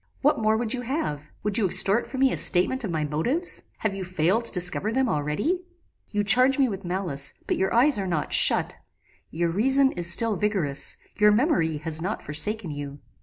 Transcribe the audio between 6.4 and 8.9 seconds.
me with malice; but your eyes are not shut;